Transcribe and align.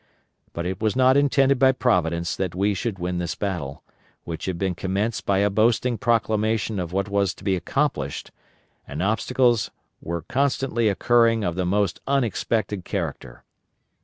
But 0.53 0.65
it 0.65 0.81
was 0.81 0.95
not 0.95 1.15
intended 1.15 1.59
by 1.59 1.71
Providence 1.73 2.35
that 2.35 2.55
we 2.55 2.73
should 2.73 2.97
win 2.97 3.19
this 3.19 3.35
battle, 3.35 3.83
which 4.23 4.45
had 4.45 4.57
been 4.57 4.73
commenced 4.73 5.27
by 5.27 5.37
a 5.37 5.49
boasting 5.51 5.99
proclamation 5.99 6.79
of 6.79 6.91
what 6.91 7.07
was 7.07 7.35
to 7.35 7.43
be 7.43 7.55
accomplished; 7.55 8.31
and 8.87 9.03
obstacles 9.03 9.69
were 10.01 10.23
constantly 10.23 10.89
occurring 10.89 11.43
of 11.43 11.53
the 11.53 11.67
most 11.67 11.99
unexpected 12.07 12.83
character. 12.83 13.43